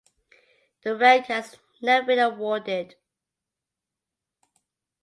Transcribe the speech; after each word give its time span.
The 0.83 0.95
rank 0.95 1.27
has 1.27 1.57
never 1.79 2.07
been 2.07 2.17
awarded. 2.17 2.95